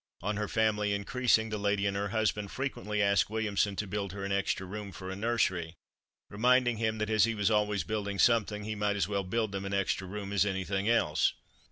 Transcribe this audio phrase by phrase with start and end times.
[0.23, 4.25] On her family increasing the lady and her husband frequently asked Williamson to build her
[4.25, 5.75] an extra room for a nursery,
[6.27, 9.63] reminding him that as he was always building something, he might as well build them
[9.63, 11.33] an extra room as anything else.